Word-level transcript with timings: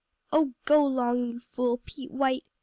"Oh 0.33 0.53
go 0.65 0.83
'long, 0.83 1.27
you 1.29 1.39
fool, 1.39 1.79
Pete 1.85 2.09
White!" 2.09 2.43